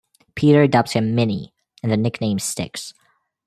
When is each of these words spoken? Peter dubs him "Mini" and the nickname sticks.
Peter 0.33 0.65
dubs 0.65 0.93
him 0.93 1.13
"Mini" 1.13 1.53
and 1.83 1.91
the 1.91 1.95
nickname 1.95 2.39
sticks. 2.39 2.95